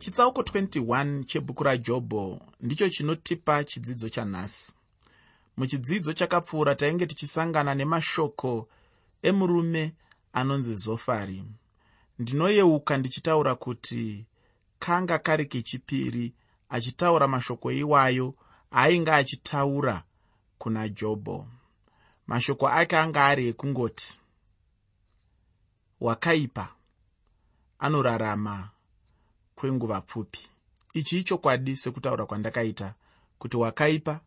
[0.00, 4.74] chitsauko 21 chebhuku rajobho ndicho chinotipa chidzidzo chanhasi
[5.56, 8.68] muchidzidzo chakapfuura tainge tichisangana nemashoko
[9.22, 9.94] emurume
[10.32, 11.44] anonzi zofari.
[12.18, 14.26] Ndinoyeuka ndichitaura kuti
[14.78, 16.34] kanga kari kechipiri
[16.68, 18.34] achitaura mashoko iwayo
[18.70, 20.02] ainge achitaura
[20.58, 21.46] kuna jobho.
[22.26, 24.18] Mashoko ake anga ari ekungoti
[26.00, 26.68] wakaipa
[27.78, 28.70] anorarama
[29.60, 30.48] kwenguva pfupi.
[30.94, 32.94] Ichi ichokwadi sekutaura kwandakaita
[33.38, 34.20] kuti wakaipa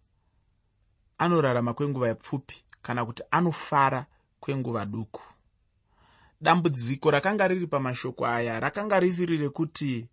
[1.17, 4.05] anorarama kwenguva pfupi kana kuti anofara
[4.39, 5.21] kwenguva duku.
[6.41, 10.07] Dambudziko rakanga riri pamashoko aya rakanga risiri rekuti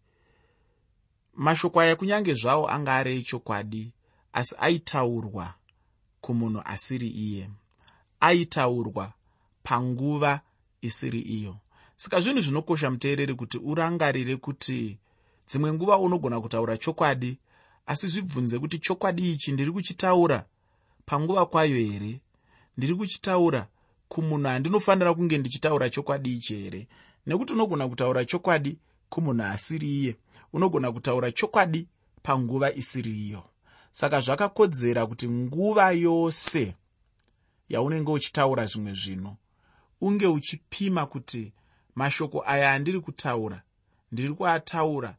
[1.34, 3.92] mashoko aya kunyange zvavo anga ari echokwadi
[4.32, 5.54] asi aitaurwa
[6.20, 7.50] kumunhu asiri iye.
[8.20, 9.12] Aitaurwa
[9.62, 10.40] panguva
[10.80, 11.56] isiri iyo.
[11.96, 14.98] Saka zvinhu zvinokosha muteereri kuti urangarire kuti
[15.50, 17.38] dzimwe nguva unogona kutaura chokwadi
[17.86, 20.44] asi zvibvunze kuti chokwadi ichi ndiri kuchitaura
[21.06, 22.20] panguva kwayo here?
[22.76, 23.66] Ndiri kuchitaura
[24.08, 26.88] kumunhu andinofanira kunge ndichitaura chokwadi ichi here?
[27.26, 28.78] Nekuti unogona kutaura chokwadi
[29.08, 30.16] kumunhu asiri iye
[30.52, 31.88] unogona kutaura chokwadi
[32.22, 33.42] panguva isiri iyo.
[33.92, 36.74] Saka zvakakodzera kuti nguva yose
[37.68, 39.36] yaunenge uchitaura zvimwe zvinhu
[40.00, 41.52] unge uchipima kuti
[41.94, 43.62] mashoko aya andiri kutaura
[44.12, 45.16] ndiri kuataura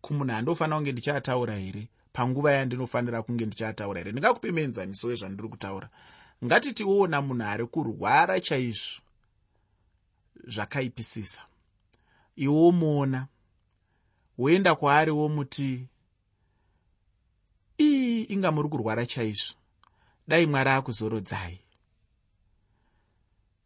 [0.00, 1.88] kumunhu andofanira kunge ndichaataura here?
[2.12, 4.12] Panguva yandinofanira kunge ndichaataura here?
[4.12, 5.88] Ndingakupe muenzaniso wezvandiri kutaura.
[6.44, 9.00] Ngatitiona munhu ari kurwara chaizvo
[10.48, 11.42] zvakaipisisa.
[12.36, 13.26] Iwe womuona
[14.38, 15.86] woenda kwaari womuti
[17.80, 19.54] ii inga muri kurwara chaizvo.
[20.28, 21.60] Dai mwari akuzorodzai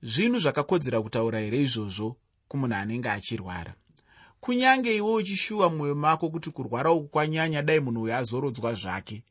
[0.05, 2.17] zvinhu zvakakodzera kutaura here izvozvo
[2.48, 3.75] kumunhu anenge achirwara
[4.45, 9.23] kunyange iwe uchishuwa mwoyo mako kuti kurwara uku kwanyanya dai munhu uyo azorodzwa zvake.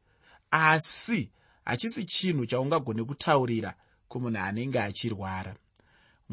[0.51, 1.29] Asi
[1.65, 3.75] hachisi chinhu chaungagone kutaurira
[4.07, 5.55] kumunhu anenge achirwara.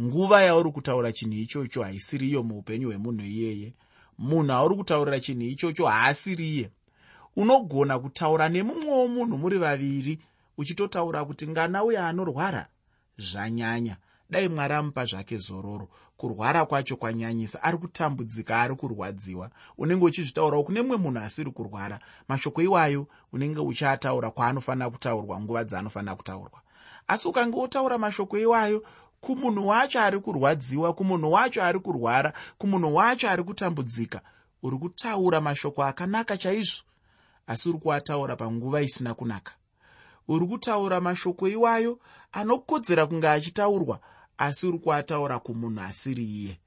[0.00, 3.75] Nguva yauri kutaura chinhu ichocho haisiri iyo muupenyu hwemunhu iyeye.
[4.19, 6.71] Munhu auri kutaurira chinhu ichocho haasiri iye
[7.37, 10.19] unogona kutaura nemumwewo munhu muri vaviri
[10.59, 12.66] uchitotaura kuti ngana uyo anorwara?
[13.19, 13.97] Zvanyanya
[14.31, 15.89] dai mwari amupa zvake zororo.
[16.17, 17.63] Kurwara kwacho kwanyanyisa.
[17.63, 19.51] Ari kutambudzika ari kurwadziwa.
[19.79, 22.01] Unenge uchizvitaurawo kune mumwe munhu asiri kurwara.
[22.29, 26.61] Mashoko iwayo unenge uchiataura kwaanofanira kutaurwa nguva dzaanofanira kutaurwa.
[27.09, 28.85] Asi ukange wotaura mashoko iwayo
[29.21, 34.21] kumunhu wacho ari kurwadziwa kumunhu wacho ari kurwara kumunhu wacho ari kutambudzika
[34.62, 36.83] uri kutaura mashoko akanaka chaizvo.
[37.47, 39.53] Asi uri kuataura panguva isina kunaka.
[40.29, 41.99] Uri kutaura mashoko iwayo
[42.33, 44.01] anokodzera kunge achitaurwa
[44.41, 46.61] asi uri kuataura kumunhu asiri iye.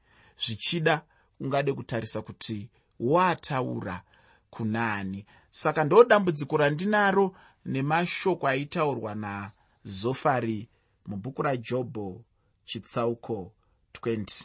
[0.46, 1.02] Zvichida
[1.40, 2.70] ungade kutarisa kuti
[3.00, 4.04] waataura
[4.50, 5.26] kuna ani.
[5.50, 7.36] Saka ndo dambudziko randinaro
[7.66, 10.70] nemashoko aitaurwa nazofari
[11.06, 12.22] mubhuku rajobho
[12.66, 13.52] chitsauko
[13.94, 14.44] 20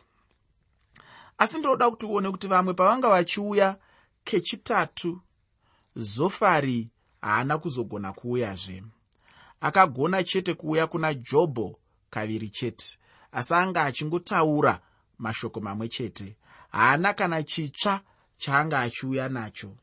[1.38, 3.77] asi ndoda kuti uone kuti vamwe pavanga vachiuya
[4.25, 5.21] kechitatu
[5.97, 6.91] zofari
[7.21, 8.84] haana kuzogona kuuyazve.
[9.61, 11.78] Akagona chete kuuya kuna jobho
[12.11, 12.97] kaviri chete
[13.33, 14.81] asi anga achingotaura
[15.19, 16.37] mashoko mamwe chete.
[16.71, 18.00] Haana kana chitsva
[18.39, 19.77] chaanga achiuya nacho.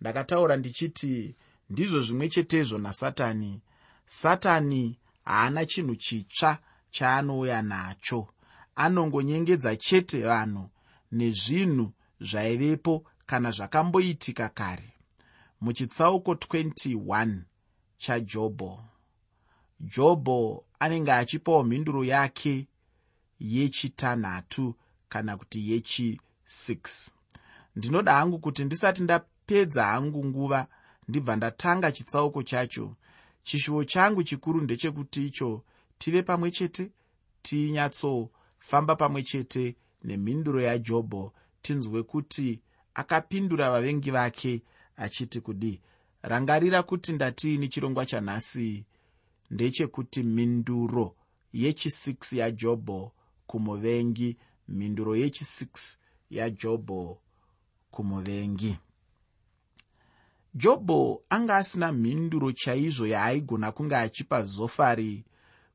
[0.00, 1.34] Ndakataura ndichiti
[1.70, 3.60] ndizvo zvimwe chetezvo nasatani.
[4.06, 6.58] Satani haana chinhu chitsva
[6.90, 8.28] chaanouya nacho.
[8.76, 10.70] Anongonyengedza chete vanhu
[11.12, 14.92] nezvinhu zvaivepo kana zvakamboitika kare.
[15.60, 17.38] Muchitsauko 21
[17.98, 18.84] chajobho.
[19.80, 22.66] Jobho anenge achipawo mhinduro yake
[23.40, 24.74] yechitanhatu
[25.08, 27.10] kana kuti yechi6
[27.76, 30.66] ndinoda hangu kuti ndisati ndapedza hangu nguva
[31.08, 32.96] ndibva ndatanga chitsauko chacho.
[33.42, 35.64] Chishuwo changu chikuru ndechekuti icho
[35.98, 36.90] tive pamwe chete
[37.42, 42.60] tinyatsofamba pamwe chete nemhinduro yajobho tinzwe kuti
[42.94, 44.62] akapindura vavengi vake
[44.96, 45.80] achiti kudi
[46.22, 48.84] rangarira kuti ndatiini chirongwa chanhasi
[49.50, 51.16] ndechekuti mhinduro
[51.54, 53.12] yechi6 yajobho
[53.50, 54.36] kumuvengi
[54.68, 55.96] mhinduro yechi6
[56.30, 57.18] yajobho
[57.90, 58.78] kumuvengi
[60.54, 65.24] jobho anga asina mhinduro chaizvo yaaigona kunge achipa zofari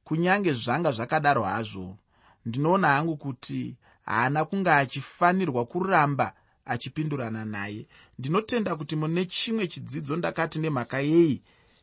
[0.03, 1.97] kunyange zvanga zvakadaro hazvo.
[2.45, 6.33] Ndinoona hangu kuti haana kunge achifanirwa kuramba
[6.65, 7.87] achipindurana naye.
[8.19, 11.41] Ndinotenda kuti mune chimwe chidzidzo ndakati nemhaka yei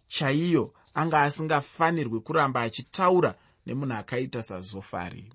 [0.08, 3.34] chaiyo anga asingafanirwi kuramba achitaura
[3.66, 5.32] nemunhu akaita sazofari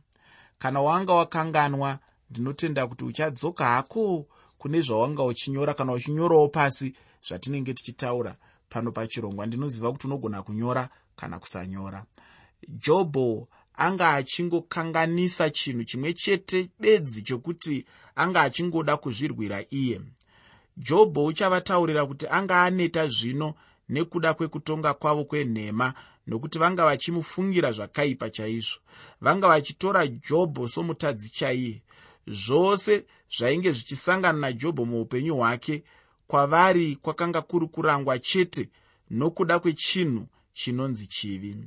[0.60, 2.00] kana wanga wakanganwa
[2.30, 4.26] ndinotenda kuti uchadzoka hako
[4.58, 6.96] kune zvawanga uchinyora kana uchinyorawo pasi
[7.28, 8.36] zvatinenge tichitaura.
[8.70, 12.06] Pano pachirongwa ndinoziva kuti unogona kunyora kana kusanyora.
[12.68, 20.02] Jobho anga achingokanganisa chinhu chimwe chete bedzi chokuti anga achingoda kuzvirwira iye.
[20.78, 23.54] Jobho uchavataurira kuti anga aneta zvino
[23.90, 25.94] nekuda kwekutonga kwavo kwenhema
[26.28, 28.80] nokuti vanga vachimufungira zvakaipa chaizvo.
[29.22, 31.82] Vanga vachitora jobho somutadzi chaiye.
[32.28, 33.06] Zvose
[33.38, 35.84] zvainge zvichisangana najobho muupenyu hwake
[36.28, 38.70] kwavari kwakanga kuri kurangwa chete
[39.10, 41.58] nokuda kwechinhu chinonzi chivi.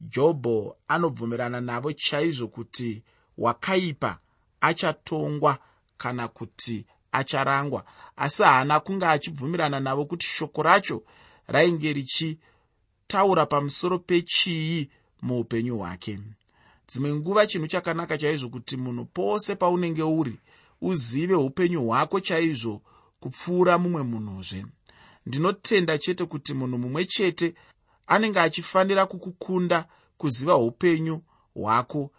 [0.00, 3.02] Jobho anobvumirana navo chaizvo kuti
[3.38, 4.18] wakaipa
[4.60, 5.58] achatongwa
[5.98, 7.84] kana kuti acharangwa
[8.16, 11.02] asi haana kunge achibvumirana navo kuti shoko racho
[11.46, 11.92] rainge
[13.14, 14.88] richitaura pamusoro pechii
[15.22, 16.18] muupenyu hwake.
[16.88, 20.38] Dzimwe nguva chinhu chakanaka chaizvo kuti munhu pose paunenge uri
[20.80, 22.82] uzive upenyu hwako chaizvo
[23.20, 24.66] kupfuura mumwe munhuzve.
[25.26, 27.54] Ndinotenda chete kuti munhu mumwe chete
[28.06, 29.86] anenge achifanira kukukunda
[30.18, 31.20] kuziva upenyu
[31.54, 32.10] hwako.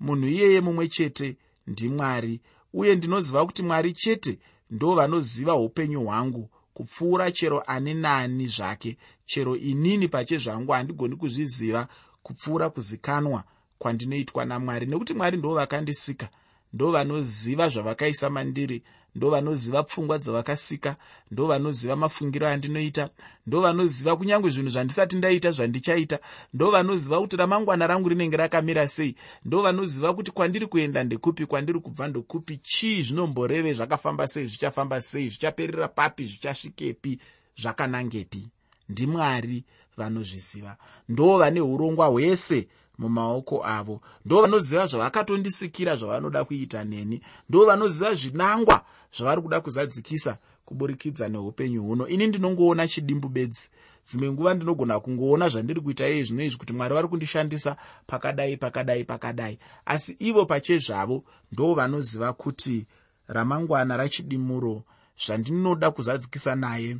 [0.00, 2.40] Munhu iyeye mumwe chete ndimwari
[2.72, 4.38] uye ndinoziva kuti mwari chete
[4.70, 8.96] ndo vanoziva upenyu hwangu kupfuura chero ani nani zvake.
[9.26, 11.88] Chero inini pachezvangu handigoni kuzviziva
[12.22, 13.44] kupfuura kuzikanwa
[13.78, 14.86] kwandinoitwa namwari.
[14.86, 16.28] Nekuti mwari ndo vakandisika
[16.72, 18.82] ndo vanoziva zvavakaisa mandiri
[19.14, 20.96] ndo vanoziva pfungwa dzavakasika
[21.30, 23.10] ndo vanoziva mafungiro andinoita
[23.46, 26.18] ndo vanoziva kunyange zvinhu zvandisati ndaita zvandichaita
[26.54, 31.80] ndo vanoziva kuti ramangwana rangu rinenge rakamira sei ndo vanoziva kuti kwandiri kuenda ndekupi kwandiri
[31.80, 37.18] kubva ndokupi chii zvinomboreve zvakafamba sei zvichafamba sei zvichaperera papi zvichasvikepi
[37.56, 38.48] zvakanangepi?
[38.88, 39.64] Ndimwari
[39.96, 40.76] vanozviziva.
[41.08, 42.68] Ndo vane urongwa hwese
[42.98, 44.00] mumaoko avo.
[44.24, 47.22] Ndo vanoziva zvavakatondisikira zvavanoda kuita neni.
[47.48, 48.84] Ndo vanoziva zvinangwa
[49.16, 52.08] zvavari kuda kuzadzikisa kuburikidza neupenyu huno.
[52.08, 53.68] Ini ndinongoona chidimbu bedzi
[54.06, 59.04] dzimwe nguva ndinogona kungoona zvandiri kuita iye zvino izvi kuti mwari vari kundishandisa pakadai pakadai
[59.04, 59.58] pakadai.
[59.86, 62.86] Asi ivo pachezvavo ndo vanoziva kuti
[63.28, 64.84] ramangwana rachidimuro
[65.24, 66.96] zvandinoda kuzadzikisa naye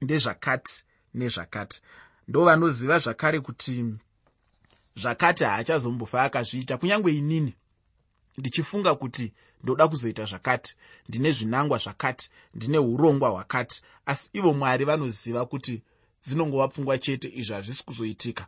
[0.00, 0.84] ndezvakati
[1.14, 1.80] nezvakati.
[2.28, 3.84] Ndo vanoziva zvakare kuti
[4.96, 7.54] zvakati haachazombofa akazviita kunyange inini
[8.38, 9.32] ndichifunga kuti
[9.62, 10.76] ndoda kuzoita zvakati
[11.08, 13.82] ndine zvinangwa zvakati ndine urongwa hwakati.
[14.06, 15.82] Asi ivo mwari vanoziva kuti
[16.24, 18.46] dzinongova pfungwa chete izvi hazvisi kuzoitika.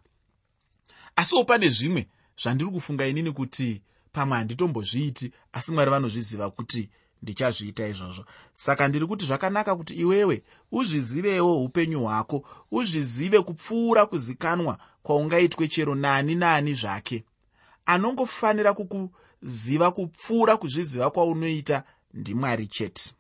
[1.17, 2.09] Asiwo pane zvimwe
[2.43, 3.83] zvandiri kufunga inini kuti
[4.13, 6.91] pamwe handitombozviiti asi mwari vanozviziva kuti
[7.23, 8.25] ndichazviita izvozvo.
[8.55, 16.35] Saka ndiri kuti zvakanaka kuti iwewe uzvizivewo upenyu hwako uzvizive kupfuura kuzikanwa kwaungaitwe chero nani
[16.35, 17.25] naani zvake.
[17.87, 23.13] Anongofanira kukuziva kupfuura kuzviziva kwaunoita ndimwari chete.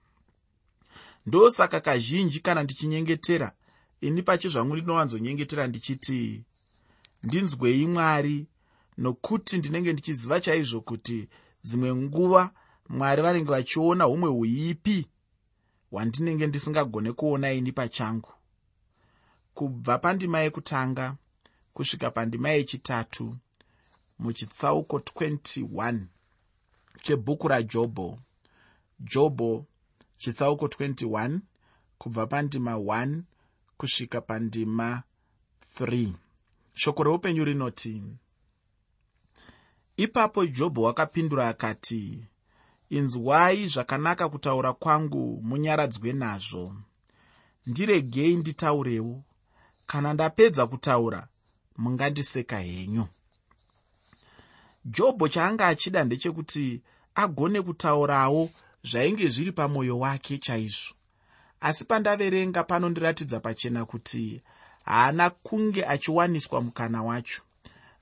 [1.26, 3.52] Ndosaka kazhinji kana ndichinyengetera
[4.00, 6.44] ini pachezvangu ndinowanzonyengetera ndichiti
[7.22, 8.46] ndinzwei mwari
[8.98, 11.28] nokuti ndinenge ndichiziva chaizvo kuti
[11.64, 12.50] dzimwe nguva
[12.88, 15.06] mwari vanenge vachiona umwe huipi
[15.90, 18.32] hwandinenge ndisingagone kuona ini pachangu.
[19.54, 21.16] Kubva pandima yekutanga
[21.76, 23.36] kusvika pandima yechitatu
[24.18, 26.00] muchitsauko 21
[27.02, 28.18] chebhuku rajobho.
[29.00, 29.66] Jobho
[30.16, 31.40] chitsauko 21
[31.98, 33.20] kubva pandima 1
[33.76, 35.02] kusvika pandima
[35.80, 36.12] 3
[36.74, 38.02] shoko reupenyu rinoti
[39.96, 42.24] ipapo jobho wakapindura akati
[42.90, 46.76] inzwai zvakanaka kutaura kwangu munyaradzwe nazvo.
[47.66, 49.22] Ndiregei nditaurewo.
[49.86, 51.28] Kana ndapedza kutaura
[51.78, 53.06] mungandiseka henyu.
[54.84, 56.82] Jobho chaanga achida ndechekuti
[57.14, 58.50] agone kutaurawo
[58.84, 60.94] zvainge zviri pamwoyo wake chaizvo.
[61.60, 64.42] Asi pandaverenga panondiratidza pachena kuti
[64.84, 67.42] haana kunge achiwaniswa mukana wacho.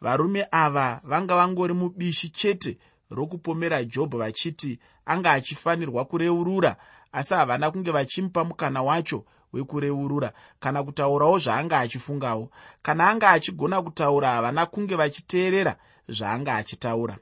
[0.00, 2.78] Varume ava vanga vangori mubishi chete
[3.10, 6.76] rokupomera jobho vachiti anga achifanirwa kureurura
[7.12, 9.24] asi havana kunge vachimupa mukana wacho
[9.54, 12.50] wekureurura kana kutaurawo zvaanga achifungawo
[12.82, 15.76] kana anga achigona kutaura havana kunge vachiteerera
[16.08, 17.16] zvaanga achitaura.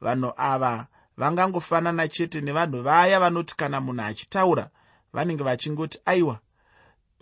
[0.00, 4.70] Vanhu ava vangangofanana chete nevanhu vaya vanoti kana munhu achitaura
[5.12, 6.38] vanenge vachingoti aiwa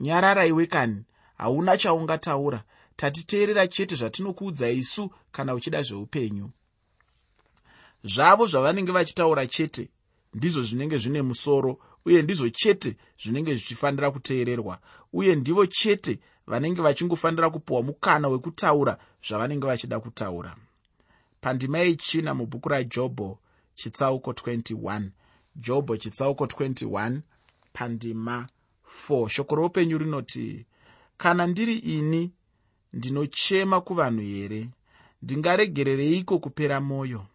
[0.01, 1.05] nyararaiwe kani?
[1.39, 2.63] Hauna chaungataura.
[2.97, 6.51] Tatiteerera chete zvatinokuudza isu kana uchida zveupenyu.
[8.05, 9.89] Zvavo zvavanenge vachitaura chete
[10.35, 14.79] ndizvo zvinenge zvine musoro uye ndizvo chete zvinenge zvichifanira kuteererwa.
[15.13, 18.99] Uye ndivo chete vanenge vachingofanira kupiwa mukana wekutaura
[19.29, 20.57] zvavanenge vachida kutaura.
[21.41, 23.39] Pandima yechina mubhuku rajobho
[23.75, 25.11] chitsauko 21
[25.57, 27.21] jobho chitsauko 21
[27.73, 28.49] pandima
[29.09, 30.67] 4 shoko roupenyu rinoti
[31.17, 32.33] kana ndiri ini
[32.93, 34.69] ndinochema kuvanhu here?
[35.23, 37.27] Ndingaregerereiko kupera mwoyo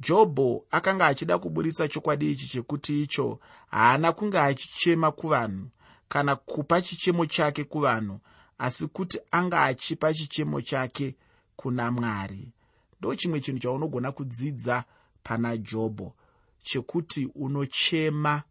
[0.00, 5.68] jobho akanga achida kuburitsa chokwadi ichi chekuti icho haana kunge achichema kuvanhu
[6.08, 8.20] kana kupa chichemo chake kuvanhu
[8.58, 11.16] asi kuti anga achipa chichemo chake
[11.56, 12.52] kuna mwari.
[13.00, 14.84] Ndo chimwe chinhu chaunogona kudzidza
[15.22, 16.14] pana jobho
[16.62, 18.42] chekuti unochema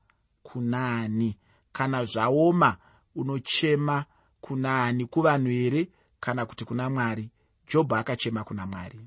[0.43, 1.37] kunaani
[1.71, 2.77] kana zvaoma
[3.15, 4.05] unochema
[4.41, 7.29] kunaani kuvanhu here kana kuti kuna mwari.
[7.73, 8.99] Jobho akachema kuna mwari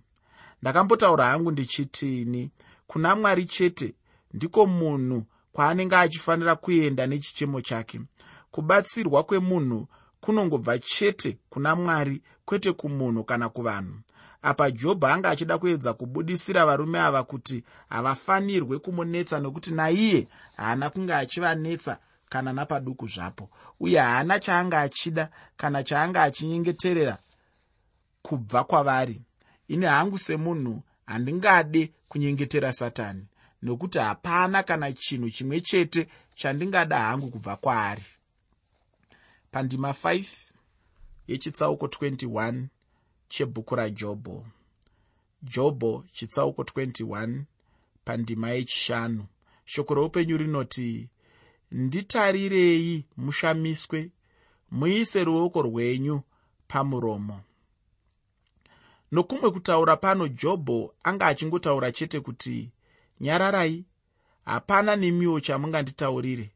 [0.63, 2.51] ndakambotaura hangu ndichitini
[2.87, 3.95] kuna mwari chete
[4.35, 8.01] ndiko munhu kwaanenge achifanira kuenda nechichemo chake.
[8.51, 9.89] Kubatsirwa kwemunhu
[10.21, 13.95] kunongobva chete kuna mwari kwete kumunhu kana kuvanhu.
[14.43, 21.15] Apa jobho anga achida kuedza kubudisira varume ava kuti havafanirwe kumunetsa nokuti naiye haana kunge
[21.15, 21.99] achivanetsa
[22.29, 23.51] kana napaduku zvapo
[23.81, 27.19] uye haana chaanga achida kana chaanga achinyengeterera
[28.23, 29.23] kubva kwavari
[29.69, 33.27] ini hangu semunhu handingade kunyengetera satani
[33.63, 38.03] nokuti hapana kana chinhu chimwe chete chandingada hangu kubva kwaari.
[39.51, 40.25] Pandima 5
[41.29, 42.65] yechitsauko 21
[43.29, 44.47] chebhuku rajobho.
[45.43, 47.43] Jobho chitsauko 21
[48.05, 49.27] pandima yechishanu.
[49.65, 51.09] Shoko roupenyu rinoti
[51.73, 54.11] nditarirei mushamiswe
[54.71, 56.23] muise ruoko rwenyu
[56.69, 57.41] pamuromo
[59.13, 62.71] nokumwe kutaura pano jobho anga achingotaura chete kuti
[63.21, 63.85] nyararai
[64.45, 66.53] hapana nemiwo chamunganditaurire.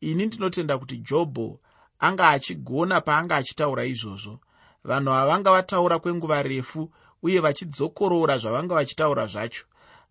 [0.00, 1.60] Ini ndinotenda kuti jobho
[1.98, 4.40] anga achigona paanga achitaura izvozvo.
[4.84, 6.92] Vanhu vavanga vataura kwenguva refu
[7.22, 9.64] uye vachidzokorora zvavanga vachitaura zvacho.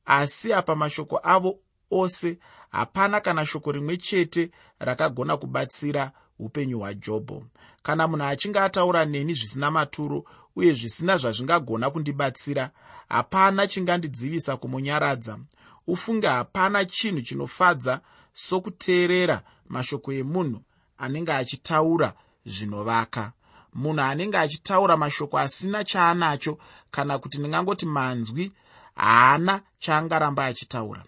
[0.05, 1.59] Asi apa mashoko avo
[1.91, 7.43] ose hapana kana shoko rimwe chete rakagona kubatsira upenyu hwajobho.
[7.83, 10.25] Kana munhu achinge ataura neni zvisina maturo
[10.55, 12.71] uye zvisina zvazvingagona kundibatsira.
[13.09, 15.39] Hapana chingandidzivisa kumunyaradza.
[15.87, 18.01] Ufunge hapana chinhu chinofadza
[18.33, 20.61] sokuteerera mashoko emunhu
[20.97, 22.13] anenge achitaura
[22.45, 23.31] zvinovaka.
[23.73, 26.57] Munhu anenge achitaura mashoko asina chaanacho
[26.91, 28.51] kana kuti ndingangoti manzwi
[28.95, 31.03] haana chaangaramba achitaura.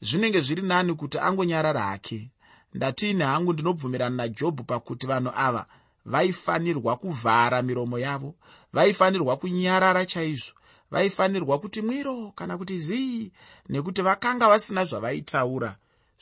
[0.00, 2.30] Zvinenge zviri nani kuti angonyarara hake.
[2.74, 5.66] Ndatiine hangu ndinobvumirana najobhu pakuti vanhu ava
[6.04, 8.34] vaifanirwa kuvhara miromo yavo
[8.72, 10.54] vaifanirwa kunyarara chaizvo
[10.90, 13.32] vaifanirwa kuti mwiro kana kuti zii
[13.68, 15.76] nekuti vakanga vasina zvavaitaura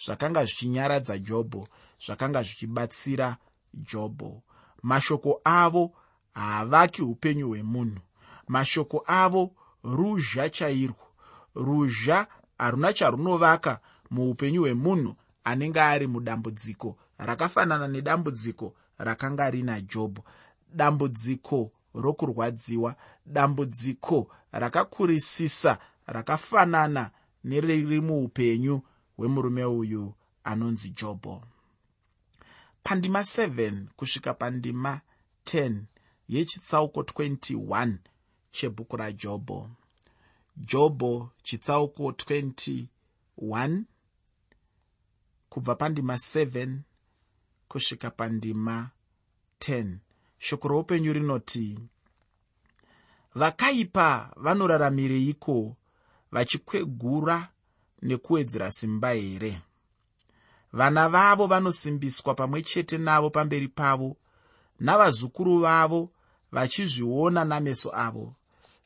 [0.05, 1.69] zvakanga zvichinyaradza jobho
[2.07, 3.37] zvakanga zvichibatsira
[3.75, 4.43] jobho.
[4.83, 5.93] Mashoko avo
[6.35, 8.01] haavaki upenyu hwemunhu.
[8.49, 9.51] Mashoko avo
[9.85, 11.07] ruzha chairwo.
[11.55, 12.27] Ruzha
[12.59, 20.25] haruna charunovaka muupenyu hwemunhu anenge ari mudambudziko rakafanana nedambudziko rakanga rina jobho
[20.75, 22.97] dambudziko rokurwadziwa
[23.27, 27.11] dambudziko rakakurisisa rakafanana
[27.45, 28.83] neriri muupenyu
[29.17, 31.43] hwemurume uyu anonzi jobho
[32.83, 35.01] pandima 7 kusvika pandima
[35.45, 35.81] 10
[36.29, 37.95] yechitsauko 21
[38.51, 39.71] chebhuku rajobho
[40.57, 43.83] jobho chitsauko 21
[45.49, 46.79] kubva pandima 7
[47.73, 48.91] kusvika pandima
[49.61, 49.97] 10
[50.39, 51.79] shoko roupenyu rinoti
[53.35, 55.77] vakaipa vanoraramireiko
[56.33, 57.49] vachikwegura
[58.03, 59.61] nekuwedzera simba here?
[60.73, 64.17] Vana vavo vanosimbiswa pamwe chete navo pamberi pavo
[64.81, 66.11] navazukuru vavo
[66.53, 68.35] vachizviona nameso avo.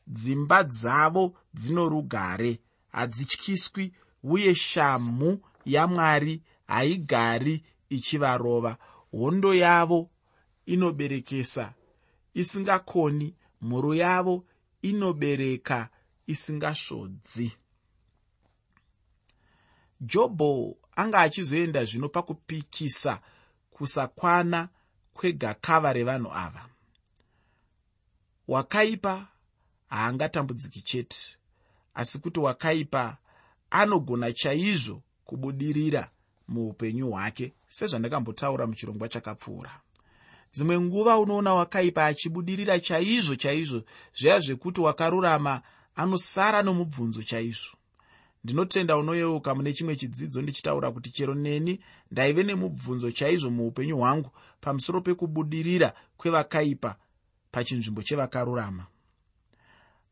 [0.07, 2.59] Dzimba dzavo dzino rugare
[2.91, 8.77] hadzityiswi uye shamhu yamwari haigari ichivarova.
[9.11, 10.09] Hondo yavo
[10.65, 11.73] inoberekesa
[12.33, 13.35] isingakoni.
[13.61, 14.45] Mhuro yavo
[14.81, 15.89] inobereka
[16.27, 17.51] isingasvodzi
[20.01, 23.21] jobho anga achizoenda zvino pakupikisa
[23.71, 24.69] kusakwana
[25.13, 26.69] kwegakava revanhu ava.
[28.47, 29.27] Wakaipa
[29.87, 31.37] haangatambudziki chete
[31.93, 33.17] asi kuti wakaipa
[33.69, 36.11] anogona chaizvo kubudirira
[36.47, 39.71] muupenyu hwake sezvandakambotaura muchirongwa chakapfuura.
[40.53, 43.83] Dzimwe nguva unoona wakaipa achibudirira chaizvo chaizvo
[44.19, 45.61] zviya zvekuti wakarurama
[45.95, 47.77] anosara nomubvunzo chaizvo.
[48.43, 51.79] Ndinotenda unoyeuka mune chimwe chidzidzo ndichitaura kuti chero neni
[52.11, 56.95] ndaive nemubvunzo chaizvo muupenyu hwangu pamusoro pekubudirira kwevakaipa
[57.51, 58.85] pachinzvimbo chevakarurama.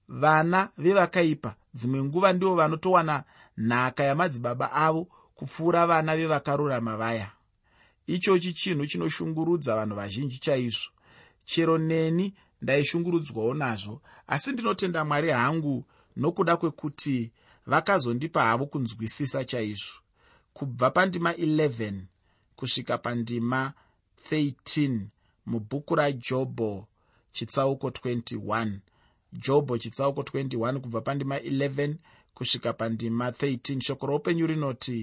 [0.08, 3.24] Vana vevakaipa dzimwe nguva ndivo vanotowana
[3.58, 7.32] nhaka yamadzibaba avo kupfuura vana vevakarurama vaya.
[8.08, 10.92] Ichochi chinhu chinoshungurudza vanhu vazhinji chaizvo.
[11.46, 17.32] Chero neni ndaishungurudzwawo nazvo asi ndinotenda mwari hangu nokuda kwekuti
[17.66, 19.94] vakazondipa havo kunzwisisa chaizvo.
[20.54, 21.94] Kubva pandima 11
[22.56, 23.74] kusvika pandima
[24.32, 25.00] 13
[25.46, 26.88] mubhuku rajobho
[27.32, 28.78] chitsauko 21
[29.34, 31.96] jobho chitsauko 21 kubva pandima 11
[32.36, 35.00] kusvika pandima 13 shoko roupenyu rinoti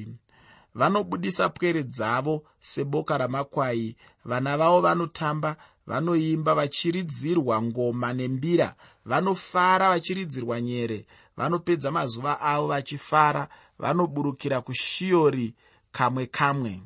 [0.74, 3.96] vanobudisa pwere dzavo seboka ramakwai.
[4.24, 8.74] Vana vavo vanotamba vanoimba vachiridzirwa ngoma nembira.
[9.04, 11.06] Vanofara vachiridzirwa nyere.
[11.36, 13.48] Vanopedza mazuva avo vachifara
[13.78, 15.54] vanoburukira kushiori
[15.92, 16.82] kamwe kamwe.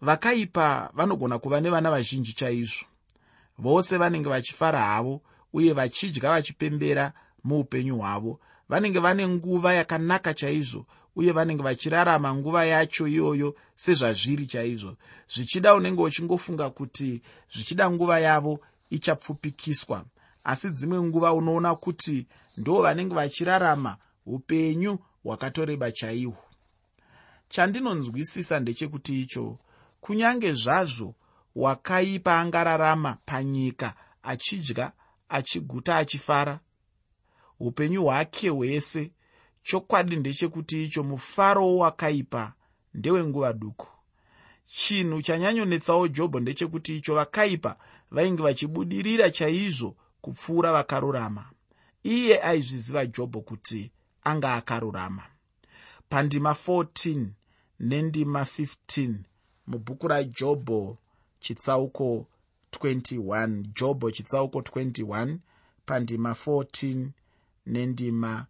[0.00, 2.84] Vakaipa vanogona kuva nevana vazhinji chaizvo.
[3.58, 7.12] Vose vanenge vachifara havo uye vachidya vachipembera
[7.44, 8.40] muupenyu hwavo.
[8.68, 14.96] Vanenge vane nguva yakanaka chaizvo uye vanenge vachirarama nguva yacho iyoyo sezvazviri chaizvo.
[15.34, 17.22] Zvichida unenge uchingofunga kuti
[17.54, 20.04] zvichida nguva yavo ichapfupikiswa.
[20.44, 23.96] Asi dzimwe nguva unoona kuti ndo vanenge vachirarama
[24.26, 26.36] upenyu hwakatoreba chaihwo.
[27.48, 29.58] Chandinonzwisisa ndechekuti icho
[30.00, 31.14] kunyange zvazvo
[31.56, 34.92] wakaipa angararama panyika achidya
[35.28, 36.60] achiguta achifara
[37.62, 39.10] upenyu hwake hwese.
[39.62, 42.52] Chokwadi ndechekuti icho mufaro wowakaipa
[42.94, 43.88] ndewenguva duku.
[44.66, 47.76] Chinhu chanyanyonetsawo jobho ndechekuti icho vakaipa
[48.10, 51.50] vainge vachibudirira chaizvo kupfuura vakarurama.
[52.02, 53.90] Iye aizviziva jobho kuti
[54.24, 55.22] anga akarurama.
[56.08, 57.26] Pandima 14
[57.80, 59.14] nendima 15
[59.66, 60.98] mubhuku rajobho
[61.40, 62.26] chitsauko
[62.80, 65.36] 21 jobho chitsauko 21
[65.86, 67.06] pandima 14
[67.66, 68.46] nendima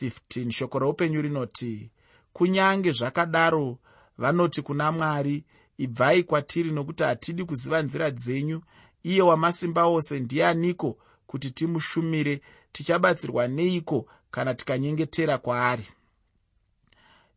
[0.00, 1.90] 15 shoko roupenyu rinoti
[2.32, 3.78] kunyange zvakadaro
[4.18, 5.44] vanoti kuna mwari
[5.78, 8.62] ibvai kwatiri nokuti hatidi kuziva nzira dzenyu
[9.02, 12.40] iye wamasimba ose ndianiko kuti timushumire
[12.72, 15.86] tichabatsirwa neiko kana tikanyengetera kwaari?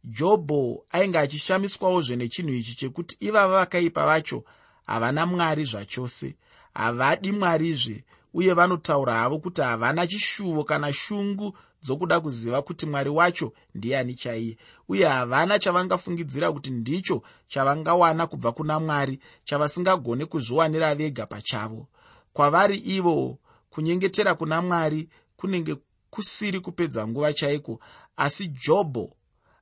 [0.04, 4.44] Jobho ainge achishamiswawozve nechinhu ichi chekuti ivava vakaipa vacho
[4.86, 6.36] havana mwari zvachose
[6.74, 8.04] havadi mwarizve
[8.36, 14.58] uye vanotaura havo kuti havana chishuvo kana shungu dzokuda kuziva kuti mwari wacho ndiani chaiye.
[14.89, 21.88] Uye havana chavangafungidzira kuti ndicho chavangawana kubva kuna mwari chavasingagone kuzviwanira vega pachavo.
[22.34, 23.38] Kwavari ivo
[23.69, 25.76] kunyengetera kuna mwari kunenge
[26.10, 27.80] kusiri kupedza nguva chaiko
[28.17, 29.13] asi jobho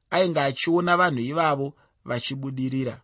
[0.10, 1.74] ainge achiona vanhu ivavo
[2.06, 3.02] vachibudirira.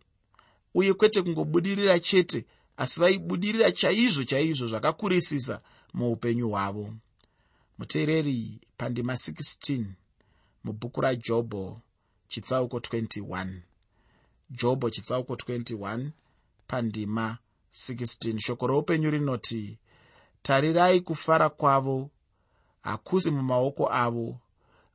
[0.73, 2.45] Uye kwete kungobudirira chete
[2.81, 5.61] asi vaibudirira chaizvo chaizvo zvakakurisisa
[5.93, 6.93] muupenyu hwavo.
[7.77, 9.85] Muteereri pandima 16
[10.63, 11.81] mubhuku rajobho
[12.27, 13.59] chitsauko 21
[14.49, 16.09] jobho chitsauko 21
[16.67, 17.37] pandima
[17.73, 19.77] 16 shoko roupenyu rinoti
[20.41, 22.09] tarirai kufara kwavo
[22.81, 24.37] hakusi mumaoko avo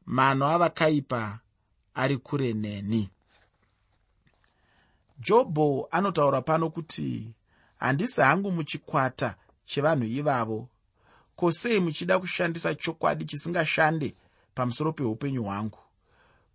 [0.07, 1.39] mano avakaipa
[1.95, 3.11] ari kure neni.
[5.19, 7.35] Jobho anotaura pano kuti
[7.85, 10.69] handisi hangu muchikwata chevanhu ivavo.
[11.37, 14.15] Ko sei muchida kushandisa chokwadi chisingashande
[14.55, 15.79] pamusoro peupenyu hwangu?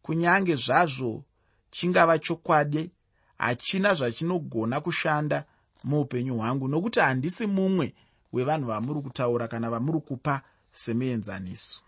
[0.02, 1.24] Kunyange zvazvo
[1.72, 2.92] chingava chokwadi
[3.38, 5.46] hachina zvachinogona kushanda
[5.84, 7.94] muupenyu hwangu nokuti handisi mumwe
[8.34, 11.82] wevanhu vamuri kutaura kana vamuri kupa semuenzaniso.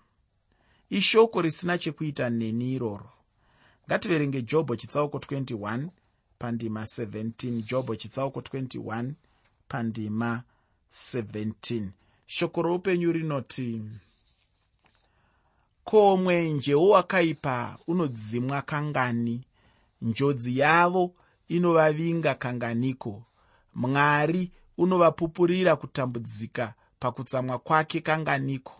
[0.89, 3.09] Ishoko risina chekuita neni iroro.
[3.87, 5.87] Ngativerenge jobho chitsauko 21
[6.39, 9.11] pandima 17 jobho chitsauko 21
[9.71, 10.43] pandima
[10.91, 11.87] 17
[12.25, 13.81] shoko roupenyu rinoti
[15.83, 19.41] ko mwenje wowakaipa unodzimwa kangani?
[20.01, 21.13] Njodzi yavo
[21.47, 23.23] inovavinga kanganiko?
[23.75, 28.73] Mwari unovapupurira kutambudzika pakutsamwa kwake kanganiko?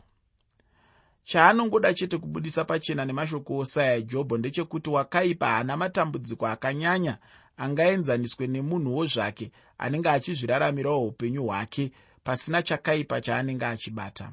[1.23, 7.17] Chaanongoda chete kubudisa pachena nemashoko osaya jobho ndechekuti wakaipa haana matambudziko akanyanya
[7.63, 9.51] angaenzaniswe nemunhuwo zvake
[9.83, 11.91] anenge achizviraramirawo upenyu hwake
[12.23, 14.31] pasina chakaipa chaanenge achibata.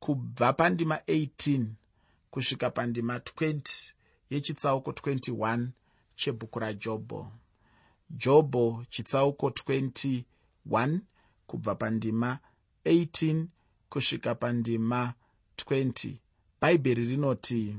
[0.00, 1.66] Kubva pandima 18
[2.30, 3.92] kusvika pandima 20
[4.30, 5.66] yechitsauko 21
[6.16, 7.32] chebhuku rajobho.
[8.10, 10.98] Jobho chitsauko 21
[11.46, 12.38] kubva pandima
[12.84, 13.46] 18
[13.88, 15.14] kusvika pandima
[15.56, 16.14] 20
[16.60, 17.76] bhaibheri rinoti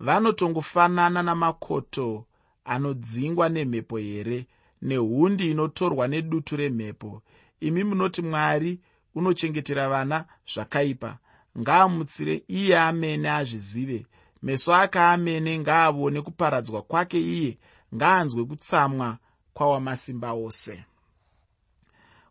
[0.00, 2.26] vanotongofanana namakoto
[2.64, 4.46] anodzingwa nemhepo here
[4.82, 7.22] nehundi inotorwa nedutu remhepo?
[7.60, 8.80] Imi munoti mwari
[9.14, 10.24] unochengetera vana
[10.54, 11.18] zvakaipa
[11.58, 14.06] ngaamutsire iye amene azvizive.
[14.42, 17.58] Meso ake amene ngaavone kuparadzwa kwake iye
[17.94, 19.18] ngaanzwe kutsamwa
[19.54, 20.84] kwawamasimba ose.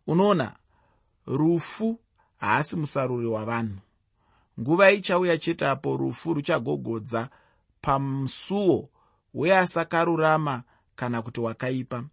[0.06, 0.56] Unoona
[1.26, 1.98] rufu
[2.36, 3.78] haasi musaruri wavanhu.
[4.60, 7.28] Nguva ichauya chete apo rufu ruchagogodza
[7.80, 8.88] pamusuwo
[9.34, 10.62] weasakarurama
[10.96, 12.04] kana kuti wakaipa.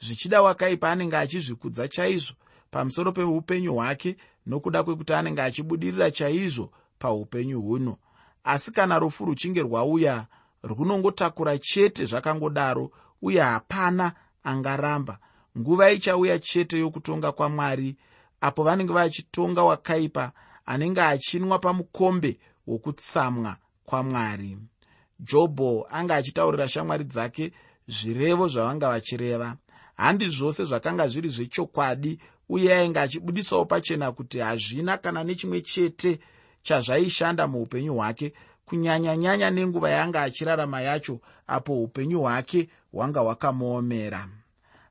[0.00, 2.34] Zvichida wakaipa anenge achizvikudza chaizvo
[2.70, 4.16] pamusoro peupenyu hwake
[4.46, 7.96] nokuda kwekuti anenge achibudirira chaizvo paupenyu huno.
[8.44, 10.26] Asi kana rufu ruchinge rwauya
[10.62, 12.90] runongotakura chete zvakangodaro
[13.22, 14.12] uye hapana
[14.44, 15.18] angaramba.
[15.58, 17.96] Nguva ichauya chete yokutonga kwamwari
[18.40, 20.32] apo vanenge vachitonga wakaipa
[20.66, 24.58] anenge achinwa pamukombe wokutsamwa kwamwari
[25.20, 27.52] jobho anga achitaurira shamwari dzake
[27.88, 29.56] zvirevo zvavanga vachireva.
[29.96, 36.18] Handi zvose zvakanga zviri zvechokwadi uye ainge achibudisawo pachena kuti hazvina kana nechimwe chete
[36.62, 38.32] chazvaishanda muupenyu hwake
[38.64, 44.28] kunyanyanyanya nenguva yaanga achirarama yacho apo upenyu hwake hwanga hwakamuomera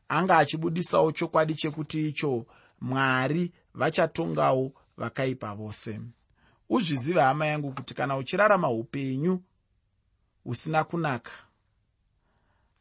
[0.10, 2.46] anga achibudisawo chokwadi chekuti icho
[2.82, 6.00] mwari vachatongawo vakaipa vose.
[6.70, 9.39] Uzviziva hama yangu kuti kana uchirarama upenyu
[10.50, 11.32] husina kunaka.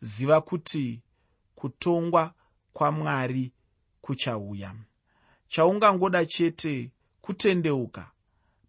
[0.00, 1.00] Ziva kuti
[1.54, 2.32] kutongwa
[2.72, 3.52] kwamwari
[4.02, 4.74] kuchauya.
[5.48, 8.10] Chaungangoda chete kutendeuka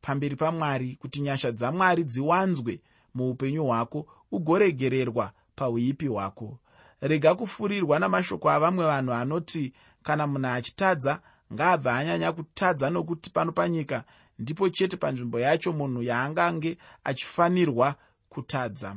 [0.01, 2.81] pamberi pamwari kuti nyasha dzamwari dziwanzwe
[3.15, 6.59] muupenyu hwako ugoregererwa pauipi hwako.
[7.01, 11.21] Rega kufurirwa namashoko avamwe vanhu anoti kana munhu achitadza
[11.53, 14.03] ngaabva anyanya kutadza nokuti pano panyika
[14.39, 17.95] ndipo chete panzvimbo yacho munhu yaangange achifanirwa
[18.29, 18.95] kutadza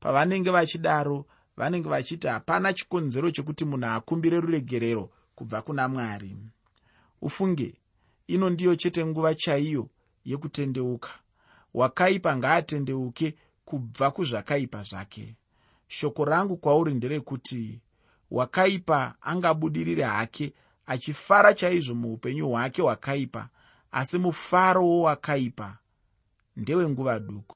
[0.00, 6.36] pavanenge vachidaro vanenge vachiti hapana chikonzero chekuti munhu akumbire ruregerero kubva kuna mwari.
[7.22, 7.74] Ufunge
[8.26, 9.88] ino ndiyo chete nguva chaiyo
[10.24, 11.10] yekutendeuka.
[11.74, 15.36] Wakaipa ngaatendeuke kubva kuzvakaipa zvake.
[15.88, 17.80] Shoko rangu kwauri nderekuti
[18.30, 20.52] wakaipa angabudirire hake
[20.86, 23.48] achifara chaizvo muupenyu hwake hwakaipa
[23.92, 25.78] asi mufaro wowakaipa
[26.56, 27.44] ndewenguva duku